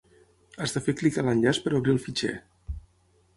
Has 0.65 0.71
de 0.77 0.81
fer 0.87 0.95
clic 1.01 1.19
a 1.19 1.25
l'enllaç 1.27 1.59
per 1.67 1.75
obrir 1.81 1.95
el 1.97 2.01
fitxer 2.07 2.33